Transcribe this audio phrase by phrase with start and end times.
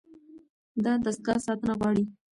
[0.83, 2.03] دا دستګاه ساتنه غواړي.